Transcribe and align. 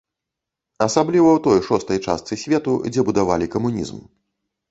Асабліва 0.85 1.29
ў 1.33 1.39
той 1.49 1.59
шостай 1.67 1.99
часты 2.05 2.33
свету, 2.43 2.73
дзе 2.95 3.01
будавалі 3.09 3.51
камунізм. 3.57 4.01